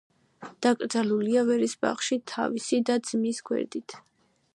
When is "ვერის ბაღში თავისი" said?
1.49-2.79